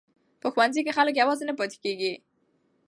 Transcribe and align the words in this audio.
په 0.41 0.47
ښوونځي 0.53 0.81
کې 0.85 0.95
خلک 0.97 1.13
یوازې 1.21 1.43
نه 1.49 1.53
پاتې 1.59 1.77
کیږي. 1.83 2.13